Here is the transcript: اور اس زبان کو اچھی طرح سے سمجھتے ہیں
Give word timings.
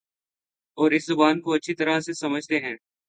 اور 0.77 0.91
اس 0.91 1.05
زبان 1.05 1.41
کو 1.41 1.53
اچھی 1.53 1.75
طرح 1.75 1.99
سے 1.99 2.13
سمجھتے 2.13 2.59
ہیں 2.59 2.75